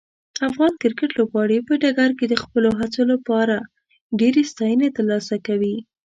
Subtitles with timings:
[0.49, 3.55] افغان کرکټ لوبغاړي په ډګر کې د خپلو هڅو لپاره
[4.19, 5.75] ډیرې ستاینې ترلاسه کوي.